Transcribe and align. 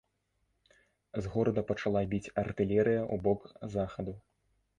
З 1.25 1.33
горада 1.35 1.63
пачала 1.73 2.01
біць 2.15 2.33
артылерыя 2.45 3.01
ў 3.13 3.15
бок 3.29 3.41
захаду. 3.77 4.13